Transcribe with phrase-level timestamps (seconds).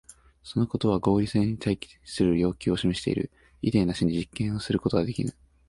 [0.41, 3.29] そのことは合理性に対する要求を示している。
[3.61, 5.35] イデーなしには実験することができぬ。